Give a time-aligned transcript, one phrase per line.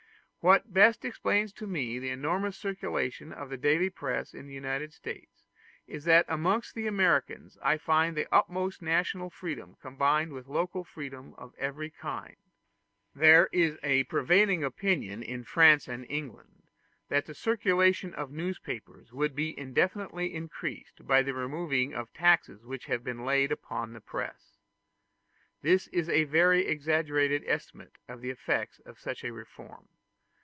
[0.43, 4.91] What best explains to me the enormous circulation of the daily press in the United
[4.91, 5.43] States,
[5.85, 11.35] is that amongst the Americans I find the utmost national freedom combined with local freedom
[11.35, 12.37] of every kind.
[13.13, 16.63] There is a prevailing opinion in France and England
[17.09, 23.03] that the circulation of newspapers would be indefinitely increased by removing the taxes which have
[23.03, 24.57] been laid upon the press.
[25.61, 29.87] This is a very exaggerated estimate of the effects of such a reform.